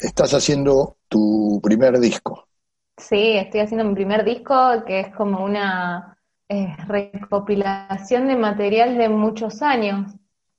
[0.00, 2.48] estás haciendo tu primer disco.
[2.96, 6.18] Sí, estoy haciendo mi primer disco que es como una
[6.48, 10.12] eh, recopilación de material de muchos años.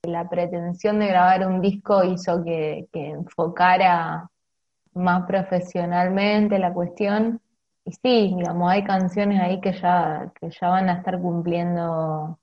[0.04, 4.30] La pretensión de grabar un disco hizo que, que enfocara
[4.94, 7.42] más profesionalmente la cuestión.
[7.86, 12.40] Y sí, digamos, hay canciones ahí que ya, que ya van a estar cumpliendo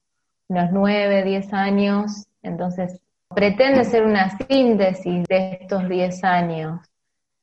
[0.48, 3.00] unos nueve, diez años, entonces
[3.36, 6.80] pretende ser una síntesis de estos diez años.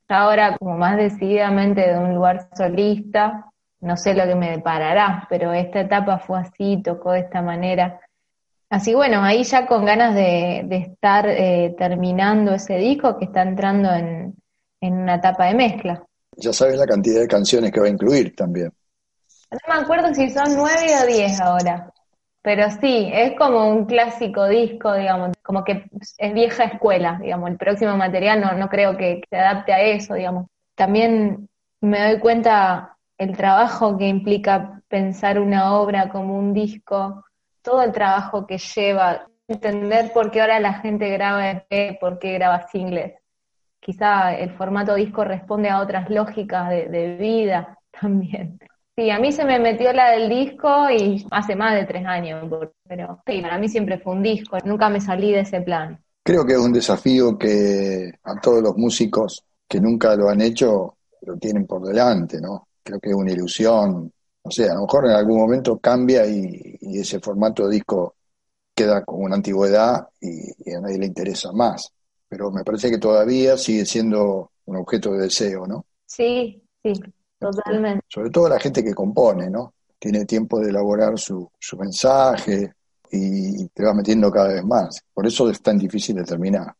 [0.08, 3.46] Ahora como más decididamente de un lugar solista,
[3.80, 8.00] no sé lo que me deparará, pero esta etapa fue así, tocó de esta manera.
[8.68, 13.92] Así bueno, ahí ya con ganas de, estar eh, terminando ese disco que está entrando
[13.92, 14.34] en,
[14.80, 16.02] en una etapa de mezcla.
[16.36, 18.72] Ya sabes la cantidad de canciones que va a incluir también.
[19.48, 21.93] No me acuerdo si son nueve o diez ahora.
[22.44, 25.86] Pero sí, es como un clásico disco, digamos, como que
[26.18, 30.12] es vieja escuela, digamos, el próximo material no, no creo que, se adapte a eso,
[30.12, 30.48] digamos.
[30.74, 31.48] También
[31.80, 37.24] me doy cuenta el trabajo que implica pensar una obra como un disco,
[37.62, 42.34] todo el trabajo que lleva, entender por qué ahora la gente graba EP, por qué
[42.34, 43.14] graba singles.
[43.80, 48.58] Quizá el formato disco responde a otras lógicas de, de vida también.
[48.96, 52.48] Sí, a mí se me metió la del disco y hace más de tres años,
[52.86, 56.00] pero sí, para mí siempre fue un disco, nunca me salí de ese plan.
[56.22, 60.96] Creo que es un desafío que a todos los músicos que nunca lo han hecho
[61.22, 62.68] lo tienen por delante, ¿no?
[62.82, 64.12] Creo que es una ilusión,
[64.44, 68.14] no sé, a lo mejor en algún momento cambia y, ese formato de disco
[68.74, 71.92] queda como una antigüedad y, a nadie le interesa más,
[72.28, 75.84] pero me parece que todavía sigue siendo un objeto de deseo, ¿no?
[76.06, 76.92] Sí, sí,
[77.50, 78.04] Totalmente.
[78.08, 79.74] Sobre todo la gente que compone, ¿no?
[79.98, 82.72] Tiene tiempo de elaborar su, su mensaje
[83.10, 85.02] y te va metiendo cada vez más.
[85.12, 86.74] Por eso es tan difícil de terminar.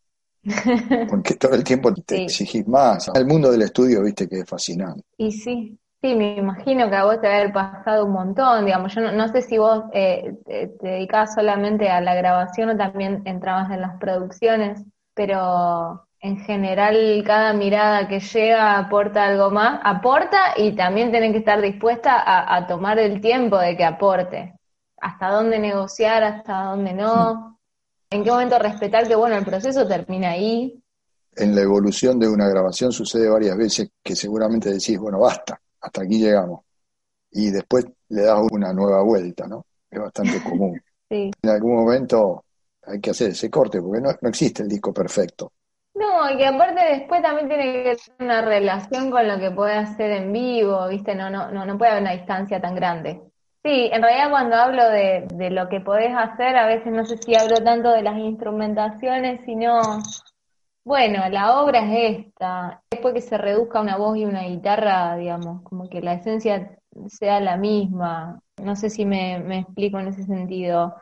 [1.09, 3.11] Porque todo el tiempo te exigís más.
[3.15, 5.03] El mundo del estudio, viste, que es fascinante.
[5.17, 8.65] Y sí, sí, me imagino que a vos te va a haber pasado un montón,
[8.67, 8.95] digamos.
[8.95, 13.23] Yo no, sé si vos eh, te, te dedicabas solamente a la grabación o también
[13.25, 14.83] entrabas en las producciones,
[15.15, 21.41] pero en general cada mirada que llega aporta algo más, aporta y también tienen que
[21.41, 24.59] estar dispuesta a, tomar el tiempo de que aporte.
[24.97, 27.61] Hasta dónde negociar, hasta dónde no.
[28.09, 30.83] En qué momento respetar que, bueno, el proceso termina ahí.
[31.37, 36.05] En la evolución de una grabación sucede varias veces que seguramente decís, bueno, basta, hasta
[36.05, 36.63] aquí llegamos.
[37.33, 39.67] Y después le das una nueva vuelta, ¿no?
[39.91, 40.81] Es bastante común.
[41.11, 42.45] En algún momento
[42.83, 45.53] hay que hacer ese corte, porque no, no existe el disco perfecto
[46.05, 49.75] no, y que aparte después también tiene que tener una relación con lo que puede
[49.75, 51.15] hacer en vivo, ¿viste?
[51.15, 53.23] No, no, no, no puede haber una distancia tan grande.
[53.63, 57.17] Sí, en realidad cuando hablo de, de lo que podés hacer, a veces no sé
[57.17, 59.81] si hablo tanto de las instrumentaciones, sino,
[60.85, 62.83] bueno, la obra es esta.
[62.91, 66.79] Después que se reduzca una voz y una guitarra, digamos, como que la esencia
[67.09, 68.41] sea la misma.
[68.63, 70.95] No sé si me, me explico en ese sentido.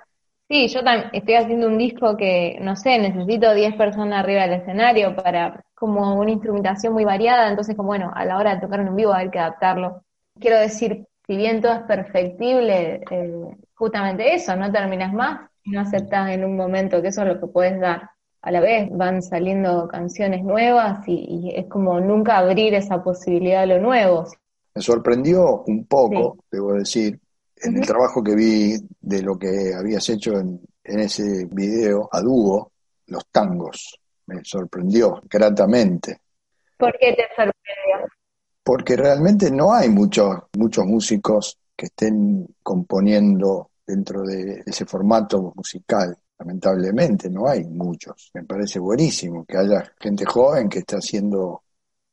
[0.52, 4.60] Sí, yo también estoy haciendo un disco que, no sé, necesito 10 personas arriba del
[4.60, 8.80] escenario para como una instrumentación muy variada, entonces como bueno, a la hora de tocar
[8.80, 10.02] en vivo hay que adaptarlo.
[10.38, 16.28] Quiero decir, si bien todo es perfectible, eh, justamente eso, no terminas más, no aceptas
[16.28, 18.10] en un momento que eso es lo que puedes dar.
[18.42, 23.68] A la vez van saliendo canciones nuevas y, es como nunca abrir esa posibilidad de
[23.68, 24.26] lo nuevo.
[24.74, 27.21] Me sorprendió un poco, debo decir,
[27.62, 32.72] en el trabajo que vi de lo que habías hecho en, ese video a dúo,
[33.06, 33.98] los tangos.
[34.26, 36.20] Me sorprendió gratamente.
[36.76, 38.08] ¿Por qué te sorprendió?
[38.64, 46.16] Porque realmente no hay muchos, muchos músicos que estén componiendo dentro de ese formato musical.
[46.38, 48.30] Lamentablemente no hay muchos.
[48.34, 51.62] Me parece buenísimo que haya gente joven que esté haciendo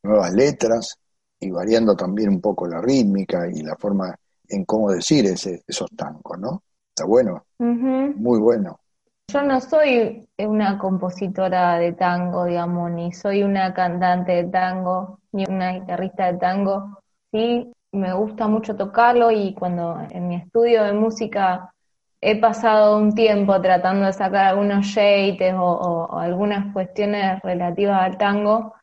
[0.02, 0.96] nuevas letras
[1.40, 4.16] y variando también un poco la rítmica y la forma
[4.50, 6.62] en cómo decir ese, esos tangos, ¿no?
[6.88, 8.78] Está bueno, muy bueno.
[9.32, 15.44] Yo no soy una compositora de tango, digamos, ni soy una cantante de tango, ni
[15.48, 16.98] una guitarrista de tango.
[17.30, 21.72] Sí, me gusta mucho tocarlo y cuando en mi estudio de música
[22.20, 28.74] he pasado un tiempo tratando de sacar algunos shades o algunas cuestiones relativas al tango,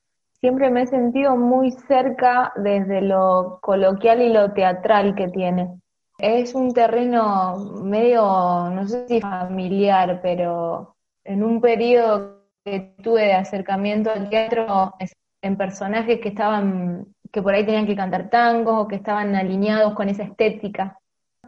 [0.48, 5.78] siempre me he sentido muy cerca desde lo coloquial y lo teatral que tiene.
[6.18, 8.22] Es un terreno medio,
[8.70, 10.96] no sé si familiar, pero
[11.26, 14.94] en un periodo que tuve de acercamiento al teatro,
[15.42, 19.96] en personajes que estaban, que por ahí tenían que cantar tangos o que estaban alineados
[19.96, 20.98] con esa estética.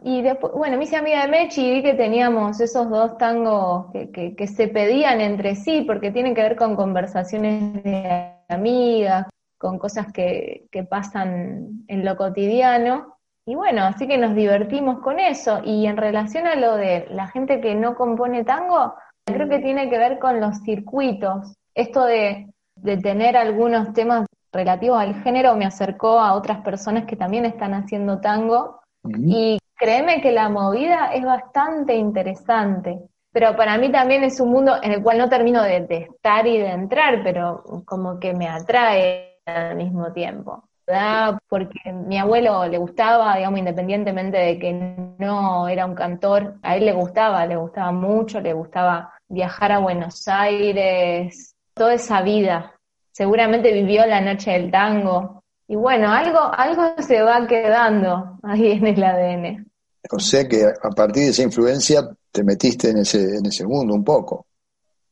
[0.02, 3.90] Y después, bueno, me hice amiga de Mechi y vi que teníamos esos dos tangos
[3.92, 9.26] que, que, se pedían entre sí, porque tienen que ver con conversaciones de amigas,
[9.58, 13.18] con cosas que, que pasan en lo cotidiano.
[13.44, 15.60] Y bueno, así que nos divertimos con eso.
[15.64, 18.94] Y en relación a lo de la gente que no compone tango,
[19.24, 21.54] creo que tiene que ver con los circuitos.
[21.74, 27.16] Esto de, de tener algunos temas relativos al género me acercó a otras personas que
[27.16, 28.80] también están haciendo tango.
[29.18, 33.00] Y créeme que la movida es bastante interesante,
[33.32, 36.58] pero para mí también es un mundo en el cual no termino de, estar y
[36.58, 40.64] de entrar, pero como que me atrae al mismo tiempo.
[41.48, 44.72] Porque mi abuelo le gustaba, digamos, independientemente de que
[45.18, 49.78] no era un cantor, a él le gustaba, le gustaba mucho, le gustaba viajar a
[49.78, 52.74] Buenos Aires, toda esa vida.
[53.12, 55.44] Seguramente vivió la noche del tango.
[55.68, 59.69] Y bueno, algo, algo se va quedando ahí en el ADN.
[60.12, 63.94] O sea que a partir de esa influencia te metiste en ese, en ese mundo
[63.94, 64.46] un poco.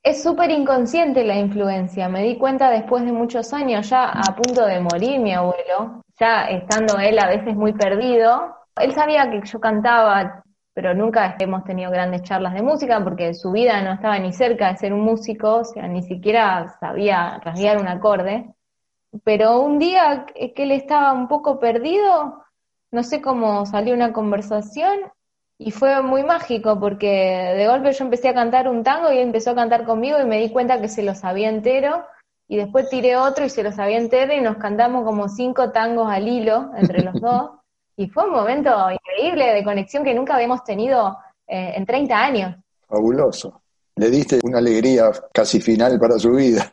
[0.03, 2.09] Es súper inconsciente la influencia.
[2.09, 6.45] Me di cuenta después de muchos años, ya a punto de morir mi abuelo, ya
[6.45, 8.57] estando él a veces muy perdido.
[8.77, 10.43] Él sabía que yo cantaba,
[10.73, 14.71] pero nunca hemos tenido grandes charlas de música porque su vida no estaba ni cerca
[14.71, 18.55] de ser un músico, o sea, ni siquiera sabía rasguear un acorde.
[19.25, 22.45] Pero un día que él estaba un poco perdido,
[22.91, 24.99] no sé cómo salió una conversación
[25.59, 27.09] y fue muy mágico porque
[27.57, 30.25] de golpe yo empecé a cantar un tango y él empezó a cantar conmigo y
[30.25, 32.05] me di cuenta que se lo sabía entero
[32.47, 36.11] y después tiré otro y se lo sabía entero y nos cantamos como cinco tangos
[36.11, 37.51] al hilo entre los dos
[37.97, 42.57] y fue un momento increíble de conexión que nunca habíamos tenido eh, en 30 años.
[42.87, 43.61] Fabuloso.
[43.97, 46.71] Le diste una alegría casi final para su vida.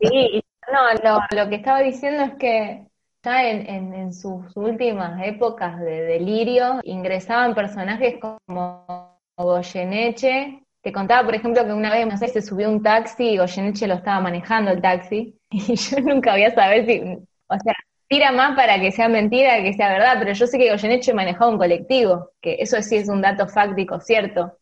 [0.00, 0.42] Sí,
[0.72, 2.86] no, lo que estaba diciendo es que
[3.22, 10.64] ya en, en, sus últimas épocas de delirio ingresaban personajes como Goyeneche.
[10.82, 13.86] Te contaba, por ejemplo, que una vez, no sé, se subió un taxi y Goyeneche
[13.86, 15.38] lo estaba manejando el taxi.
[15.50, 17.74] Y yo nunca voy a saber si, o sea,
[18.08, 21.50] tira más para que sea mentira que sea verdad, pero yo sé que Goyeneche manejaba
[21.50, 24.58] un colectivo, que eso sí es un dato fáctico, cierto.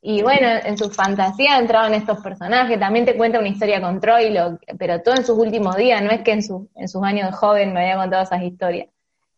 [0.00, 4.58] Y bueno, en su fantasía entraban estos personajes, también te cuenta una historia con Troilo,
[4.78, 7.36] pero todo en sus últimos días, no es que en, su, en sus años de
[7.36, 8.88] joven me había contado esas historias.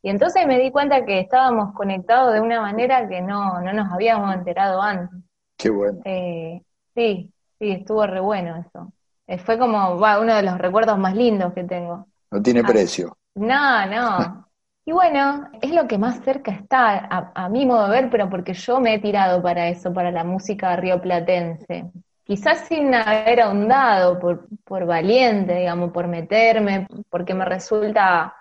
[0.03, 3.91] Y entonces me di cuenta que estábamos conectados de una manera que no, no nos
[3.93, 5.19] habíamos enterado antes.
[5.57, 6.01] Qué bueno.
[6.05, 6.62] Eh,
[6.95, 8.93] sí, sí, estuvo re bueno eso.
[9.27, 12.07] Eh, fue como uno de los recuerdos más lindos que tengo.
[12.31, 13.17] No tiene ah, precio.
[13.35, 14.50] No, no.
[14.90, 18.54] Y bueno, es lo que más cerca está a, mi modo de ver, pero porque
[18.54, 21.92] yo me he tirado para eso, para la música rioplatense.
[22.25, 28.34] Quizás sin haber ahondado, por, valiente, digamos, por meterme, porque me resulta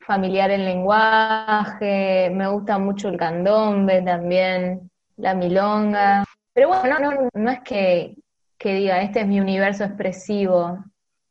[0.00, 6.24] familiar el lenguaje, me gusta mucho el candombe también, la milonga.
[6.52, 8.16] Pero bueno, no, no, no es que,
[8.58, 10.80] que diga, este es mi universo expresivo,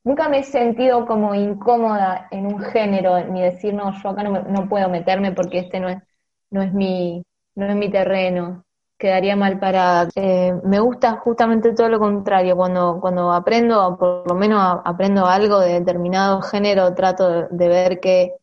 [0.04, 4.42] nunca me he sentido como incómoda en un género, ni decir, no, yo acá no,
[4.44, 6.02] no puedo meterme porque este no es,
[6.50, 7.24] no es mi,
[7.56, 8.64] no es mi terreno,
[8.98, 10.10] quedaría mal parada.
[10.16, 15.60] Eh, me gusta justamente todo lo contrario, cuando, cuando aprendo, por lo menos aprendo algo
[15.60, 18.36] de determinado género, trato de, ver qué,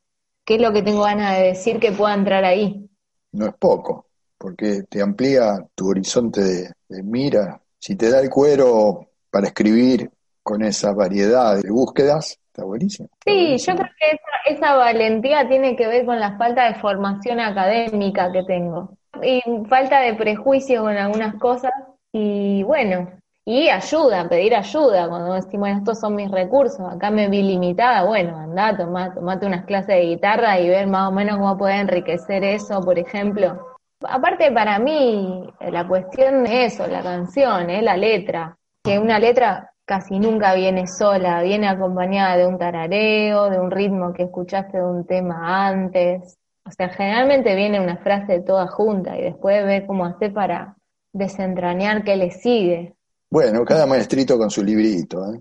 [0.44, 2.88] qué es lo que tengo ganas de decir que pueda entrar ahí.
[3.32, 4.06] No es poco,
[4.36, 6.40] porque te amplía tu horizonte
[6.88, 7.60] de mira.
[7.78, 10.10] Si te da el cuero para escribir
[10.48, 13.10] con esa variedad de búsquedas, está buenísimo.
[13.26, 18.32] sí, yo creo que esa, valentía tiene que ver con la falta de formación académica
[18.32, 21.70] que tengo y falta de prejuicio con algunas cosas
[22.14, 23.10] y bueno,
[23.44, 28.04] y ayuda, pedir ayuda, cuando decimos, bueno, estos son mis recursos, acá me vi limitada,
[28.04, 31.76] bueno, anda, toma, tomate unas clases de guitarra y ver más o menos cómo puede
[31.76, 33.76] enriquecer eso, por ejemplo.
[34.08, 39.72] Aparte, para mí, la cuestión es eso, la canción, es la letra, que una letra
[39.88, 44.84] casi nunca viene sola, viene acompañada de un tarareo, de un ritmo que escuchaste de
[44.84, 46.36] un tema antes.
[46.66, 50.76] O sea, generalmente viene una frase toda junta y después ve cómo hace para
[51.14, 52.96] desentrañar qué le sigue.
[53.30, 55.32] Bueno, cada maestrito con su librito.
[55.32, 55.40] ¿eh?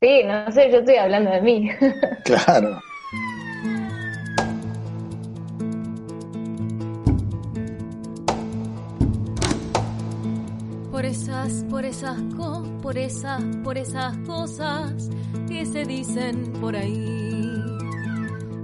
[0.00, 1.68] Sí, no sé, yo estoy hablando de mí.
[2.24, 2.78] claro.
[10.96, 12.18] Por esas, por esas,
[12.80, 15.10] por esas, por esas cosas
[15.46, 17.62] que se dicen por ahí.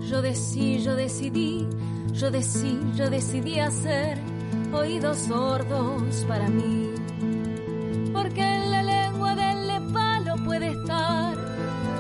[0.09, 1.69] Yo decidí, yo decidí,
[2.15, 4.19] yo decidí, yo decidí hacer
[4.73, 6.95] oídos sordos para mí.
[8.15, 11.37] Porque en la lengua del palo puede estar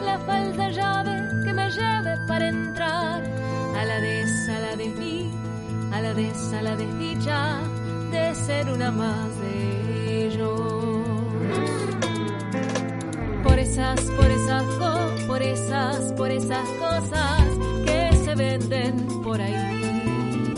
[0.06, 3.22] la falsa llave que me lleve para entrar
[3.76, 5.30] a la des, a la desdi,
[5.92, 7.58] a la des, a la desdicha
[8.34, 9.41] ser una más
[13.73, 14.64] por esas,
[15.26, 17.43] por esas, por esas cosas
[17.87, 20.55] que se venden por ahí.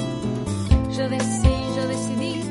[0.97, 2.43] Yo decidí, yo decidí,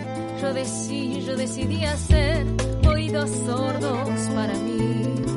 [0.42, 2.46] yo decidí, yo decidí hacer
[2.88, 5.33] oídos sordos para mí.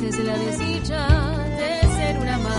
[0.00, 1.06] Es la desdicha
[1.58, 2.51] de ser una más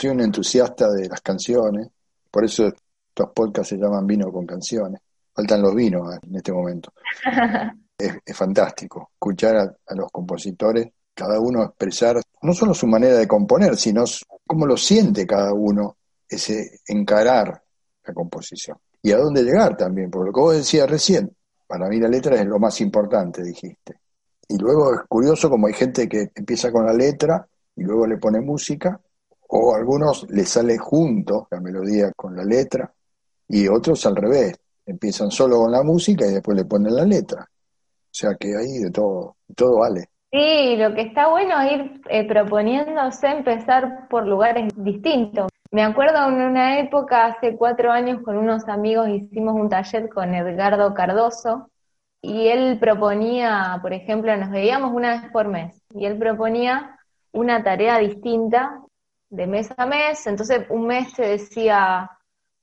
[0.00, 1.88] soy un entusiasta de las canciones,
[2.30, 5.00] por eso estos podcasts se llaman Vino con Canciones.
[5.34, 6.92] Faltan los vinos en este momento.
[8.00, 13.18] Es, es fantástico escuchar a, a los compositores, cada uno expresar no solo su manera
[13.18, 14.04] de componer, sino
[14.46, 17.62] cómo lo siente cada uno, ese encarar
[18.02, 18.78] la composición.
[19.02, 21.30] Y a dónde llegar también, porque lo que vos decías recién,
[21.66, 24.00] para mí la letra es lo más importante, dijiste.
[24.48, 28.16] Y luego es curioso como hay gente que empieza con la letra y luego le
[28.16, 28.98] pone música,
[29.52, 32.92] o a algunos les sale junto la melodía con la letra,
[33.48, 37.42] y otros al revés, empiezan solo con la música y después le ponen la letra.
[37.42, 40.08] O sea que ahí de todo, todo vale.
[40.30, 45.48] Sí, lo que está bueno es ir eh, proponiéndose empezar por lugares distintos.
[45.72, 50.32] Me acuerdo en una época, hace cuatro años, con unos amigos hicimos un taller con
[50.32, 51.70] Edgardo Cardoso
[52.22, 56.96] y él proponía, por ejemplo, nos veíamos una vez por mes y él proponía
[57.32, 58.80] una tarea distinta
[59.30, 60.26] de mes a mes.
[60.26, 62.10] Entonces, un mes te decía,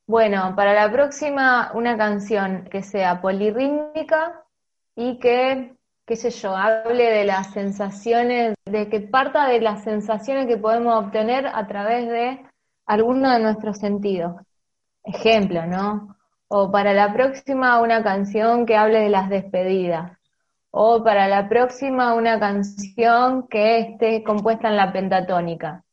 [0.06, 4.44] bueno, para la próxima una canción que sea polirrítmica
[4.96, 10.48] y que qué sé yo, hable de las sensaciones, de que parta de las sensaciones
[10.48, 12.46] que podemos obtener a través de
[12.86, 14.36] alguno de nuestros sentidos.
[15.04, 16.16] Ejemplo, ¿no?
[16.48, 20.14] O para la próxima una canción que hable de las despedidas.
[20.72, 25.84] O para la próxima una canción que esté compuesta en la pentatónica.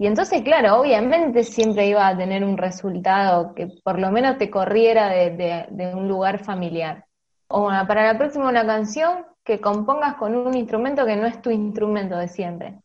[0.00, 4.48] Y entonces, claro, obviamente siempre iba a tener un resultado que por lo menos te
[4.48, 7.04] corriera de, un lugar familiar.
[7.48, 11.50] O para la próxima una canción que compongas con un instrumento que no es tu
[11.50, 12.78] instrumento de siempre.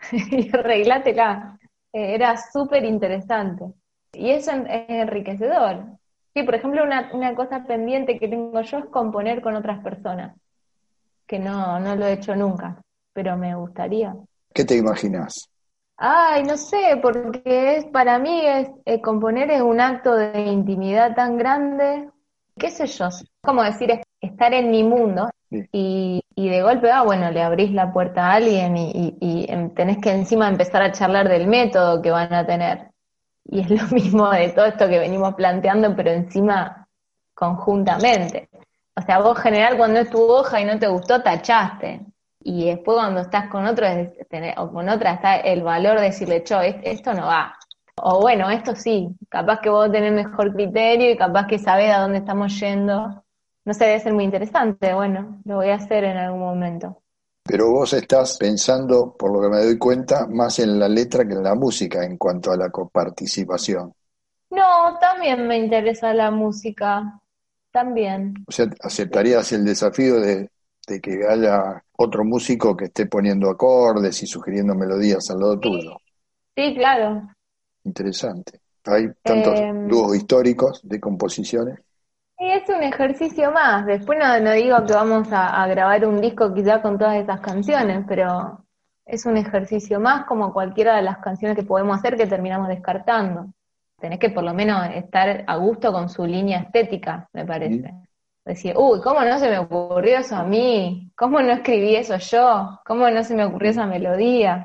[0.12, 1.58] y arreglátela.
[1.94, 3.64] Eh, Era súper interesante.
[4.12, 5.86] Y eso es enriquecedor.
[6.34, 10.36] Sí, por ejemplo, una, una cosa pendiente que tengo yo es componer con otras personas,
[11.26, 12.82] que no, no lo he hecho nunca,
[13.14, 14.14] pero me gustaría.
[14.52, 15.50] ¿Qué te imaginas?
[16.02, 21.14] Ay, no sé, porque es para mí es eh, componer es un acto de intimidad
[21.14, 22.08] tan grande,
[22.58, 23.08] qué sé yo,
[23.42, 28.28] como decir estar en mi mundo y, de golpe, ah, bueno, le abrís la puerta
[28.28, 32.32] a alguien y, y, em, tenés que encima empezar a charlar del método que van
[32.32, 32.90] a tener.
[33.44, 36.88] Y es lo mismo de todo esto que venimos planteando, pero encima
[37.34, 38.48] conjuntamente.
[38.96, 42.09] O sea, vos general cuando es tu hoja y no te gustó, tachaste
[42.42, 43.86] y después cuando estás con otro
[44.56, 47.54] o con otra está el valor de decirle, cho, esto no va.
[47.96, 52.00] O bueno, esto sí, capaz que vos tenés mejor criterio y capaz que sabés a
[52.00, 53.24] dónde estamos yendo.
[53.64, 57.02] No sé, debe ser muy interesante, bueno, lo voy a hacer en algún momento.
[57.42, 61.34] Pero vos estás pensando, por lo que me doy cuenta, más en la letra que
[61.34, 63.92] en la música en cuanto a la coparticipación.
[64.50, 67.20] No, también me interesa la música,
[67.70, 68.34] también.
[68.46, 70.50] O sea, ¿aceptarías el desafío de
[70.90, 75.96] de que haya otro músico que esté poniendo acordes y sugiriendo melodías al lado tuyo.
[76.56, 77.28] Sí, claro.
[77.84, 78.60] Interesante.
[78.86, 81.78] Hay tantos em, dúos históricos de composiciones.
[82.36, 83.86] Es un ejercicio más.
[83.86, 88.64] Después no, digo que vamos a, grabar un disco quizá con todas esas canciones, pero
[89.04, 93.52] es un ejercicio más como cualquiera de las canciones que podemos hacer que terminamos descartando.
[94.00, 97.92] Tenés que por lo menos estar a gusto con su línea estética, me parece.
[98.44, 101.12] Decir, uy, ¿cómo no se me ocurrió eso a mí?
[101.14, 102.80] ¿Cómo no escribí eso yo?
[102.84, 104.64] ¿Cómo no se me ocurrió esa melodía?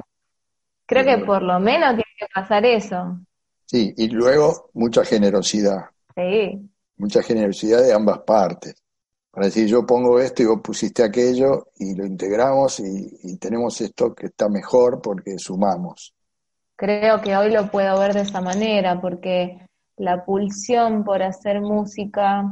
[0.86, 3.20] Creo que por lo menos tiene que pasar eso.
[3.65, 5.89] Sí, y luego mucha generosidad.
[6.15, 6.70] Sí.
[6.98, 8.75] Mucha generosidad de ambas partes.
[9.32, 13.82] Para decir, yo pongo esto y vos pusiste aquello y lo integramos y, y tenemos
[13.82, 16.13] esto que está mejor porque sumamos.
[16.77, 19.67] Creo que hoy lo puedo ver de esa manera porque
[19.98, 22.46] la pulsión por hacer música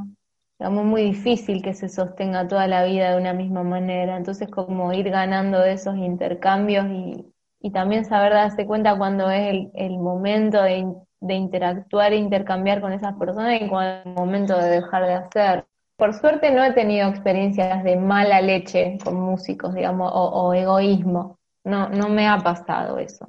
[0.59, 4.17] digamos, muy difícil que se sostenga toda la vida de una misma manera.
[4.17, 9.71] Entonces, como ir ganando esos intercambios y, y también saber darse cuenta cuando es el,
[9.73, 14.57] el momento de, de, interactuar e intercambiar con esas personas y cuando es el momento
[14.57, 15.65] de dejar de hacer.
[15.95, 21.37] Por suerte no he tenido experiencias de mala leche con músicos, digamos, o, egoísmo.
[21.65, 23.27] No, no me ha pasado eso.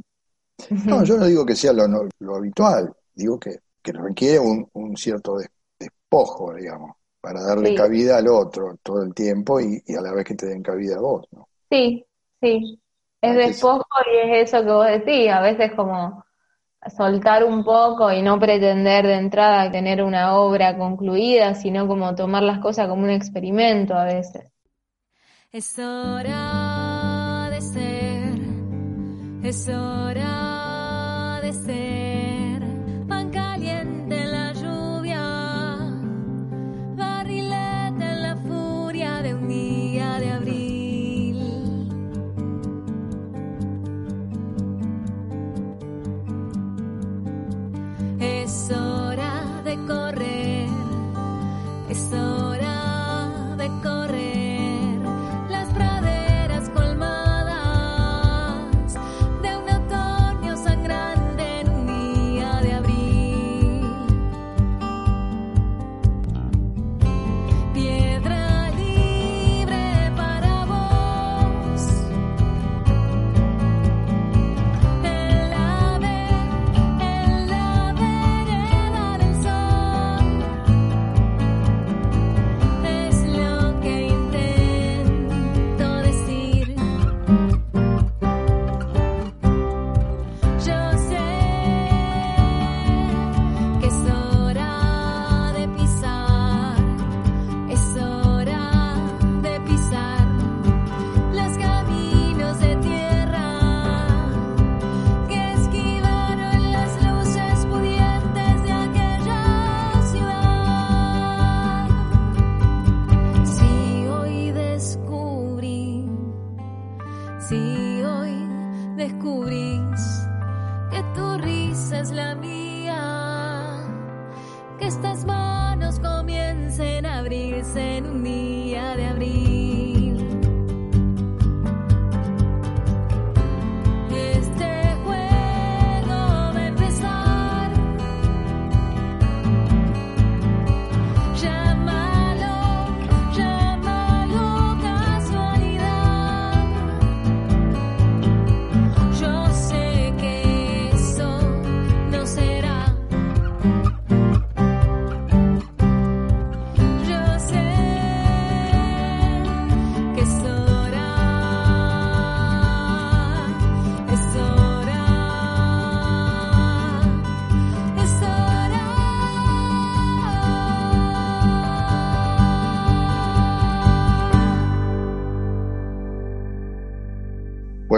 [0.86, 1.86] No, yo no digo que sea lo,
[2.18, 5.36] lo habitual, digo que, que requiere un, un cierto
[5.78, 10.34] despojo, digamos para darle cabida al otro todo el tiempo y, a la vez que
[10.34, 11.48] te den cabida a vos, ¿no?
[11.70, 12.04] Sí,
[12.38, 12.78] sí.
[13.22, 16.22] Es despojo y es eso que vos decís, a veces como
[16.94, 22.42] soltar un poco y no pretender de entrada tener una obra concluida, sino como tomar
[22.42, 24.52] las cosas como un experimento a veces.
[25.50, 28.38] Es hora de ser,
[29.42, 30.33] es hora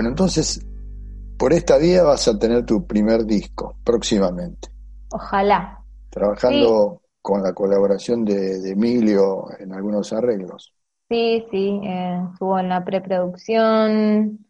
[0.06, 0.64] Bueno, entonces,
[1.36, 4.68] por esta vía vas a tener tu primer disco próximamente.
[5.10, 5.80] Ojalá.
[6.10, 10.72] Trabajando con la colaboración de, Emilio en algunos arreglos.
[11.08, 14.46] Sí, sí, eh, estuvo en la preproducción,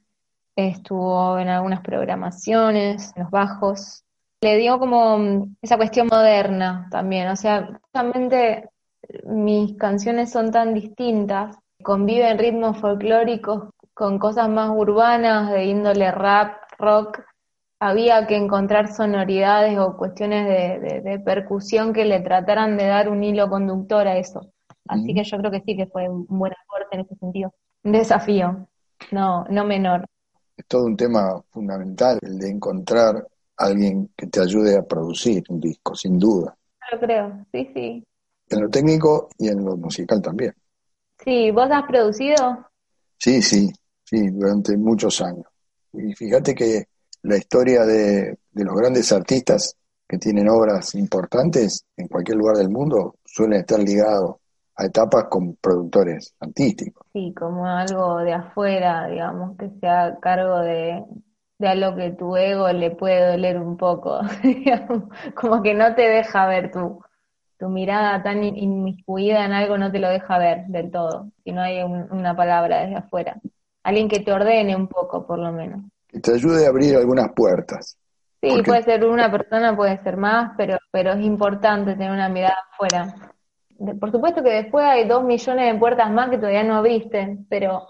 [0.55, 4.05] estuvo en algunas programaciones, en los bajos.
[4.43, 8.69] Le dio como mm, esa cuestión moderna también, o sea, justamente
[9.25, 16.59] mis canciones son tan distintas, conviven ritmos folclóricos con cosas más urbanas de índole rap,
[16.79, 17.21] rock,
[17.81, 20.47] había que encontrar sonoridades o cuestiones
[21.03, 24.53] de, percusión que le trataran de dar un hilo conductor a eso.
[24.87, 27.55] Así que yo creo que sí que fue un buen aporte en ese sentido.
[27.85, 28.69] Un desafío,
[29.13, 30.05] no, no menor.
[30.55, 35.43] Es todo un tema fundamental el de encontrar a alguien que te ayude a producir
[35.49, 36.55] un disco, sin duda.
[36.93, 38.05] Yo creo, sí, sí.
[38.51, 40.53] En lo técnico y en lo musical también.
[41.25, 42.67] Sí, ¿vos has producido?
[43.17, 43.73] Sí, sí,
[44.07, 45.47] sí, durante muchos años.
[45.93, 46.85] Y fíjate que
[47.23, 49.77] la historia de, los grandes artistas
[50.09, 54.37] que tienen obras importantes en cualquier lugar del mundo suelen estar ligados
[54.77, 57.07] a etapas con productores artísticos.
[57.13, 61.03] Sí, como algo de afuera, digamos, que sea cargo de,
[61.61, 64.21] algo que tu ego le puede doler un poco,
[65.35, 67.01] como que no te deja ver tu,
[67.59, 71.63] tu mirada tan inmiscuida en algo, no te lo deja ver del todo, si no
[71.63, 73.41] hay una palabra desde afuera.
[73.87, 77.33] Alguien que te ordene un poco, por lo menos que te ayude a abrir algunas
[77.33, 77.99] puertas.
[78.41, 82.57] Sí, puede ser una persona, puede ser más, pero, pero es importante tener una mirada
[82.73, 83.15] afuera.
[83.99, 87.89] Por supuesto que después hay dos millones de puertas más que todavía no abriste, pero,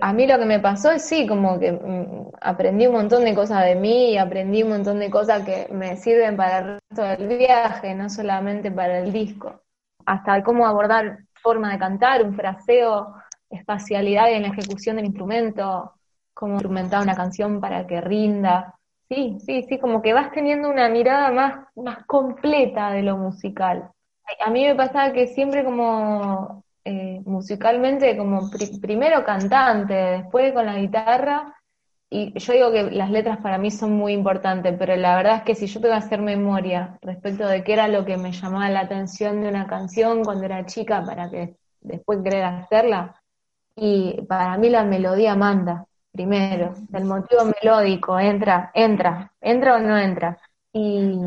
[0.00, 3.34] a mí lo que me pasó es sí, como que mm, aprendí un montón de
[3.34, 7.02] cosas de mí y aprendí un montón de cosas que me sirven para el resto
[7.02, 9.62] del viaje, no solamente para el disco.
[10.06, 13.14] Hasta cómo abordar forma de cantar, un fraseo,
[13.52, 15.92] espacialidad en la ejecución del instrumento,
[16.34, 18.74] cómo instrumentar una canción para que rinda.
[19.08, 23.90] Sí, sí, sí, como que vas teniendo una mirada más, más completa de lo musical.
[24.44, 30.78] A mí me pasaba que siempre como eh, musicalmente, como primero cantante, después con la
[30.78, 31.54] guitarra,
[32.14, 35.42] y yo digo que las letras para mí son muy importantes, pero la verdad es
[35.44, 38.68] que si yo tengo que hacer memoria respecto de qué era lo que me llamaba
[38.68, 43.21] la atención de una canción cuando era chica para que después querer hacerla,
[43.76, 49.98] y para mí la melodía manda primero, el motivo melódico, entra, entra, entra o no
[49.98, 50.38] entra.
[50.72, 51.18] Y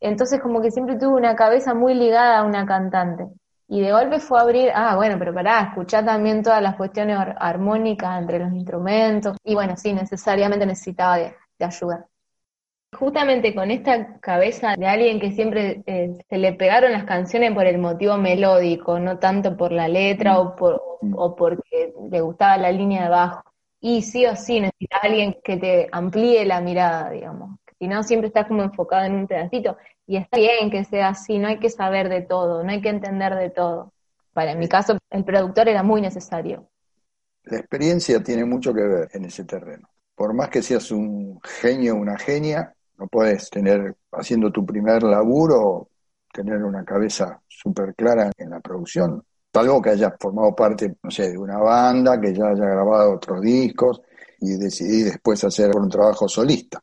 [0.00, 3.28] entonces como que siempre tuve una cabeza muy ligada a una cantante.
[3.66, 7.18] Y de golpe fue a abrir, ah, bueno, pero pará, escuchar también todas las cuestiones
[7.38, 9.36] armónicas entre los instrumentos.
[9.42, 12.06] Y bueno, sí, necesariamente necesitaba de, ayuda.
[12.98, 17.66] Justamente con esta cabeza de alguien que siempre eh, se le pegaron las canciones por
[17.66, 20.80] el motivo melódico, no tanto por la letra o, por,
[21.14, 23.54] o porque le gustaba la línea de bajo
[23.86, 27.58] y sí o sí necesitas alguien que te amplíe la mirada, digamos.
[27.78, 29.76] Si no, siempre estás como enfocado en un pedacito.
[30.06, 32.88] Y está bien que sea así, no hay que saber de todo, no hay que
[32.88, 33.92] entender de todo.
[34.32, 36.66] Para mi caso, el productor era muy necesario.
[37.42, 39.86] La experiencia tiene mucho que ver en ese terreno.
[40.14, 45.02] Por más que seas un genio o una genia, no puedes tener, haciendo tu primer
[45.02, 45.88] laburo,
[46.32, 49.22] tener una cabeza súper clara en la producción
[49.60, 53.40] algo que haya formado parte, no sé, de una banda, que ya haya grabado otros
[53.40, 54.02] discos
[54.40, 56.80] y decidí después hacer un trabajo solista.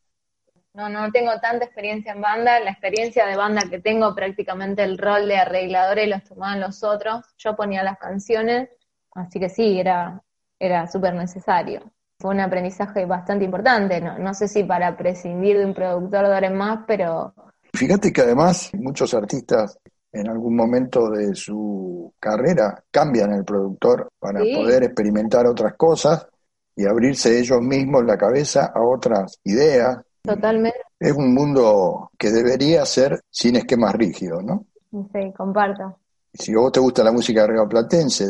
[0.73, 2.59] No, no tengo tanta experiencia en banda.
[2.61, 6.83] La experiencia de banda que tengo, prácticamente el rol de arregladora y los tomaban los
[6.83, 7.25] otros.
[7.37, 8.69] Yo ponía las canciones,
[9.13, 10.21] así que sí, era,
[10.57, 11.91] era súper necesario.
[12.21, 13.99] Fue un aprendizaje bastante importante.
[13.99, 17.33] No, no sé si para prescindir de un productor de más, pero...
[17.73, 19.79] Fíjate que además muchos artistas
[20.11, 26.27] en algún momento de su carrera cambian el productor para poder experimentar otras cosas
[26.75, 29.97] y abrirse ellos mismos la cabeza a otras ideas.
[30.21, 30.79] Totalmente.
[30.99, 34.65] Es un mundo que debería ser sin esquemas rígidos, ¿no?
[34.91, 35.97] Sí, comparto.
[36.33, 38.25] Si a vos te gusta la música platense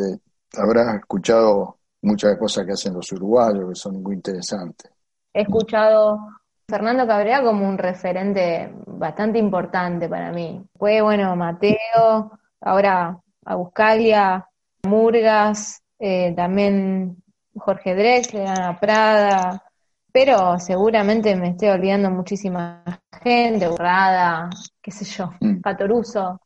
[0.54, 4.92] habrás escuchado muchas cosas que hacen los uruguayos que son muy interesantes.
[5.34, 6.20] He escuchado
[6.68, 10.64] Fernando Cabrera como un referente bastante importante para mí.
[10.78, 14.48] Fue, bueno, Mateo, ahora a Buscalia,
[14.84, 17.18] Murgas, eh, también
[17.56, 19.64] Jorge Drexler, Ana Prada,
[20.12, 22.84] pero seguramente me estoy olvidando muchísima
[23.22, 24.50] gente, Burrada,
[24.82, 25.62] qué sé yo, mm.
[25.62, 26.42] Catoruso.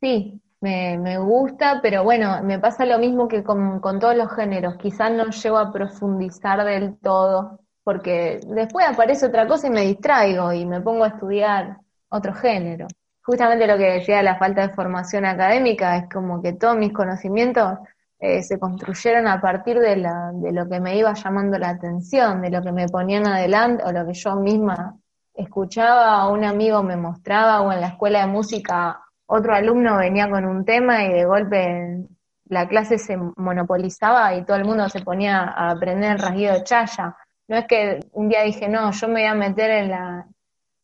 [0.00, 4.32] Sí, me, me, gusta, pero bueno, me pasa lo mismo que con, con todos los
[4.32, 4.76] géneros.
[4.76, 10.52] Quizás no llego a profundizar del todo porque después aparece otra cosa y me distraigo
[10.52, 11.78] y me pongo a estudiar
[12.10, 12.86] otro género.
[13.22, 17.78] Justamente lo que decía la falta de formación académica es como que todos mis conocimientos
[18.18, 22.42] eh, se construyeron a partir de, la, de lo que me iba llamando la atención,
[22.42, 24.96] de lo que me ponían adelante o lo que yo misma
[25.32, 30.28] escuchaba, o un amigo me mostraba, o en la escuela de música otro alumno venía
[30.28, 32.08] con un tema y de golpe
[32.46, 36.64] la clase se monopolizaba y todo el mundo se ponía a aprender el rasguido de
[36.64, 37.16] chaya.
[37.46, 40.26] No es que un día dije, no, yo me voy a meter en la,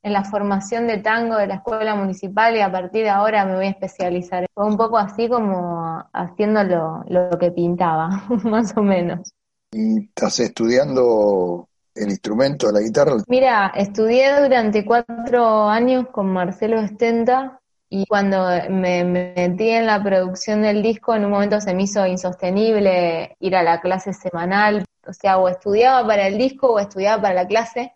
[0.01, 3.57] en la formación de tango de la escuela municipal y a partir de ahora me
[3.57, 4.47] voy a especializar.
[4.55, 8.09] Fue un poco así como haciendo lo, lo que pintaba,
[8.45, 9.33] más o menos.
[9.73, 13.17] ¿Y estás estudiando el instrumento, la guitarra?
[13.27, 20.63] Mira, estudié durante cuatro años con Marcelo Estenta y cuando me, metí en la producción
[20.63, 25.13] del disco, en un momento se me hizo insostenible ir a la clase semanal, o
[25.13, 27.93] sea, o estudiaba para el disco o estudiaba para la clase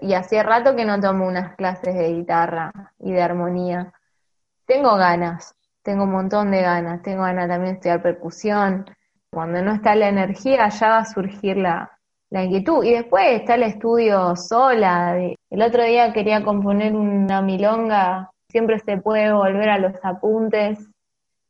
[0.00, 3.92] y hacía rato que no tomo unas clases de guitarra y de armonía.
[4.66, 8.86] Tengo ganas, tengo un montón de ganas, tengo ganas también de estudiar percusión.
[9.30, 11.90] Cuando no está la energía ya va a surgir la,
[12.30, 12.82] inquietud.
[12.84, 15.16] Y después está el estudio sola.
[15.18, 20.78] el otro día quería componer una milonga, siempre se puede volver a los apuntes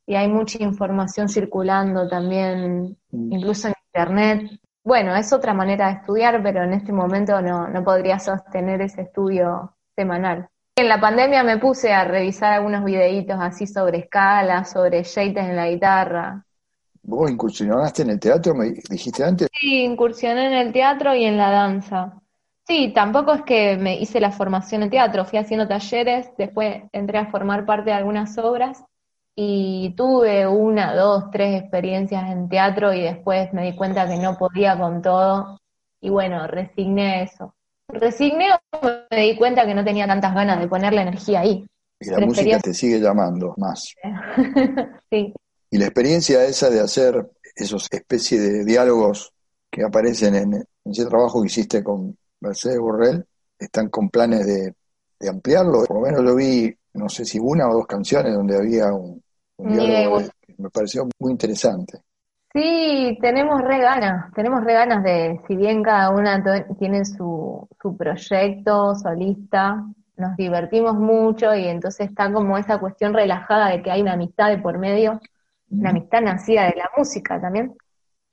[0.06, 3.32] y hay mucha información circulando también, mm.
[3.32, 7.82] incluso en internet bueno, es otra manera de estudiar, pero en este momento no, no
[7.82, 10.46] podría sostener ese estudio semanal.
[10.76, 15.56] En la pandemia me puse a revisar algunos videitos así sobre escalas, sobre shapes en
[15.56, 16.44] la guitarra.
[17.02, 19.48] ¿Vos incursionaste en el teatro, me dijiste antes?
[19.58, 22.20] Sí, incursioné en el teatro y en la danza.
[22.66, 27.18] Sí, tampoco es que me hice la formación en teatro, fui haciendo talleres, después entré
[27.18, 28.82] a formar parte de algunas obras
[29.36, 34.38] y tuve una, dos, tres experiencias en teatro y después me di cuenta que no
[34.38, 35.58] podía con todo
[36.00, 37.54] y bueno, resigné eso.
[37.88, 41.66] Resigné o me di cuenta que no tenía tantas ganas de poner la energía ahí.
[42.00, 43.94] Y la música te sigue llamando más.
[45.10, 45.32] sí.
[45.70, 49.32] Y la experiencia esa de hacer esos especies de diálogos
[49.70, 53.24] que aparecen en, ese trabajo que hiciste con Mercedes Borrell,
[53.58, 54.74] están con planes de,
[55.18, 55.84] de ampliarlo.
[55.84, 59.22] Por lo menos lo vi, no sé si una o dos canciones donde había un,
[59.58, 61.98] me pareció muy interesante.
[62.52, 66.42] Sí, tenemos re ganas, tenemos re ganas de, si bien cada una
[66.78, 69.84] tiene su, su proyecto solista,
[70.16, 74.50] nos divertimos mucho y entonces está como esa cuestión relajada de que hay una amistad
[74.50, 75.20] de por medio,
[75.70, 77.74] una amistad nacida de la música también.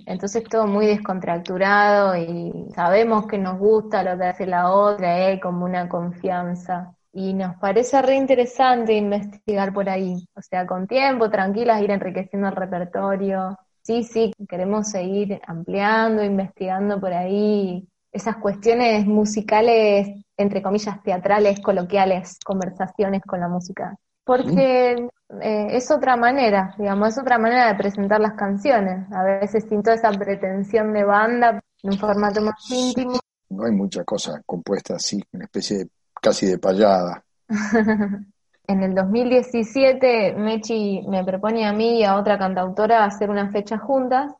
[0.06, 5.40] Entonces todo muy descontracturado y sabemos que nos gusta lo que hace la otra, hay
[5.40, 10.26] como una confianza y nos parece re interesante investigar por ahí.
[10.36, 13.58] O sea, con tiempo, tranquilas, ir enriqueciendo el repertorio.
[13.84, 22.38] Sí, sí, queremos seguir ampliando, investigando por ahí esas cuestiones musicales, entre comillas, teatrales, coloquiales,
[22.46, 23.98] conversaciones con la música.
[24.24, 25.10] Porque
[25.42, 29.12] eh, es otra manera, digamos, es otra manera de presentar las canciones.
[29.12, 33.20] A veces sin toda esa pretensión de banda, en un formato más íntimo.
[33.50, 35.90] No hay mucha cosa compuesta así, una especie de
[36.22, 37.24] casi de payada.
[38.68, 43.78] en el 2017 Mechi me propone a mí y a otra cantautora hacer una fecha
[43.78, 44.32] juntas,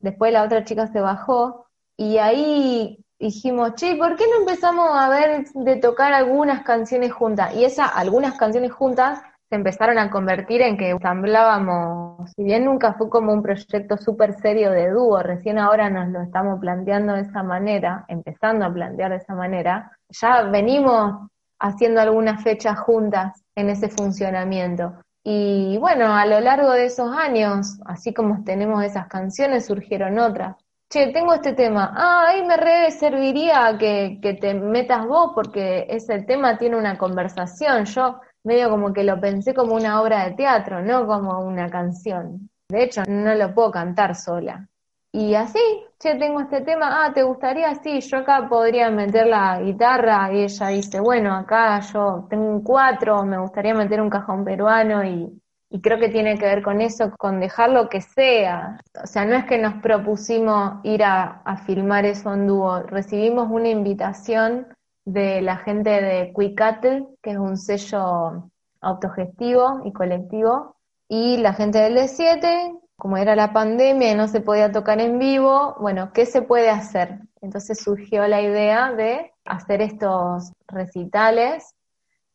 [0.00, 5.08] después la otra chica se bajó y ahí dijimos, che, ¿por qué no empezamos a
[5.08, 7.54] ver de tocar algunas canciones juntas?
[7.54, 12.94] Y esas algunas canciones juntas se empezaron a convertir en que ensamblábamos, si bien nunca
[12.94, 17.22] fue como un proyecto súper serio de dúo, recién ahora nos lo estamos planteando de
[17.22, 23.70] esa manera, empezando a plantear de esa manera, ya venimos haciendo algunas fechas juntas en
[23.70, 24.94] ese funcionamiento.
[25.24, 30.56] Y bueno, a lo largo de esos años, así como tenemos esas canciones, surgieron otras.
[30.90, 31.92] Che, tengo este tema.
[31.94, 36.96] Ah, ahí me re serviría que, que te metas vos porque ese tema tiene una
[36.96, 37.84] conversación.
[37.84, 42.48] Yo medio como que lo pensé como una obra de teatro, no como una canción.
[42.68, 44.68] De hecho, no lo puedo cantar sola.
[45.10, 45.58] Y así,
[45.98, 47.74] che, tengo este tema, ah, ¿te gustaría?
[47.76, 52.62] Sí, yo acá podría meter la guitarra y ella dice, bueno, acá yo tengo un
[52.62, 56.82] cuatro, me gustaría meter un cajón peruano y, y creo que tiene que ver con
[56.82, 58.80] eso, con dejar lo que sea.
[59.02, 63.48] O sea, no es que nos propusimos ir a, a filmar eso en dúo, recibimos
[63.50, 64.66] una invitación
[65.08, 68.50] de la gente de Quickatl, que es un sello
[68.82, 70.76] autogestivo y colectivo,
[71.08, 75.18] y la gente del D7, como era la pandemia y no se podía tocar en
[75.18, 77.20] vivo, bueno, ¿qué se puede hacer?
[77.40, 81.74] Entonces surgió la idea de hacer estos recitales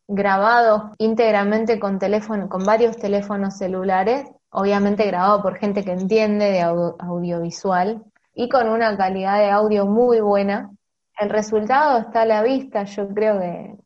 [0.08, 6.62] grabados íntegramente con teléfono, con varios teléfonos celulares, obviamente grabado por gente que entiende de
[6.62, 8.02] audiovisual
[8.34, 10.72] y con una calidad de audio muy buena.
[11.18, 13.76] El resultado está a la vista, yo creo que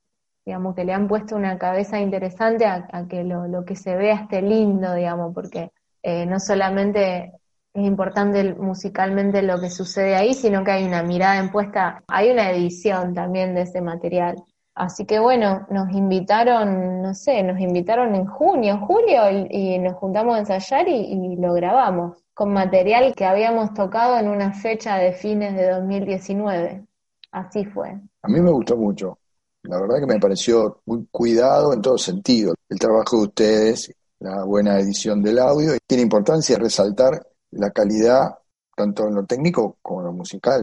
[0.48, 4.14] digamos que le han puesto una cabeza interesante a, que lo, lo que se vea
[4.14, 7.34] esté lindo, digamos, porque eh, no solamente
[7.74, 12.50] es importante musicalmente lo que sucede ahí, sino que hay una mirada impuesta, hay una
[12.50, 14.42] edición también de ese material.
[14.74, 20.36] Así que bueno, nos invitaron, no sé, nos invitaron en junio, julio, y, nos juntamos
[20.36, 25.54] a ensayar y, lo grabamos, con material que habíamos tocado en una fecha de fines
[25.56, 26.87] de 2019.
[27.30, 27.90] Así fue.
[27.90, 29.18] A mí me gustó mucho.
[29.62, 32.54] La verdad que me pareció muy cuidado en todo sentido.
[32.68, 38.38] El trabajo de ustedes, la buena edición del audio, y tiene importancia resaltar la calidad
[38.74, 40.62] tanto en lo técnico como en lo musical.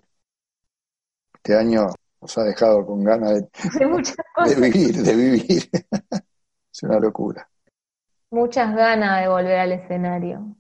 [1.34, 1.88] Este año
[2.22, 5.70] nos ha dejado con ganas de, de vivir, de vivir.
[6.72, 7.48] es una locura.
[8.32, 10.56] Muchas ganas de volver al escenario.